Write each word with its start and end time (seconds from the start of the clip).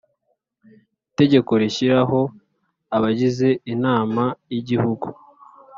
itegeko 1.11 1.51
rishyiraho 1.61 2.19
abagize 2.95 3.49
inama 3.73 4.23
y 4.51 4.53
igihugu 4.61 5.07